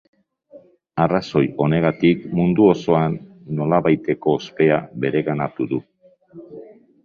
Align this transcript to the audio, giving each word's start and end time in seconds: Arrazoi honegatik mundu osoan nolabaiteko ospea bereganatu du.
Arrazoi 1.03 1.43
honegatik 1.65 2.23
mundu 2.41 2.67
osoan 2.71 3.19
nolabaiteko 3.61 4.37
ospea 4.41 4.83
bereganatu 5.07 5.73
du. 5.77 5.85